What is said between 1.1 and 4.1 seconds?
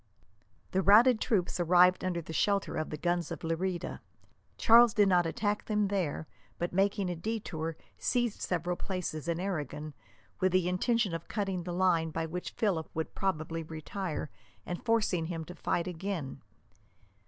troops arrived under the shelter of the guns of Lerida.